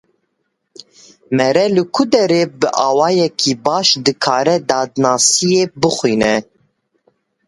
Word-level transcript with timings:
Mere 1.37 1.61
li 1.75 1.83
ku 1.93 2.03
derê 2.11 2.43
bi 2.59 2.67
awayekî 2.87 3.53
baş 3.65 3.87
dikare 4.05 4.57
dadnasiyê 4.69 5.63
bixwîne? 5.81 6.35